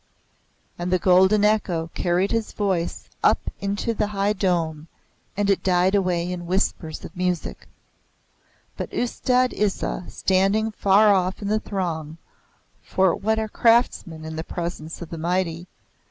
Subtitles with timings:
[0.79, 4.87] And the golden echo carried his voice up into the high dome,
[5.37, 7.67] and it died away in whispers of music.
[8.77, 12.17] But Ustad Isa standing far off in the throng
[12.81, 15.67] (for what are craftsmen in the presence of the mighty?)